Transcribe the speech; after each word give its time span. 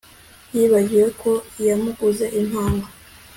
Yibagiwe 0.55 1.07
ko 1.21 1.31
yamuguze 1.67 2.25
impano 2.41 2.83